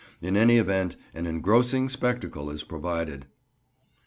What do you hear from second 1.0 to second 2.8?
an engrossing spectacle is